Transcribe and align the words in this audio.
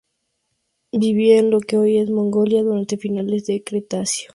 Vivía 0.93 1.37
en 1.37 1.51
lo 1.51 1.59
que 1.59 1.77
hoy 1.77 1.99
es 1.99 2.09
Mongolia 2.09 2.63
durante 2.63 2.97
finales 2.97 3.45
del 3.45 3.63
Cretácico. 3.63 4.29